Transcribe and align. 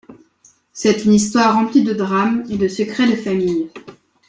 C'est 0.73 1.05
une 1.05 1.13
histoire 1.13 1.53
remplie 1.53 1.83
de 1.83 1.93
drame 1.93 2.43
et 2.49 2.57
de 2.57 2.67
secrets 2.67 3.07
de 3.07 3.15
famille. 3.15 3.69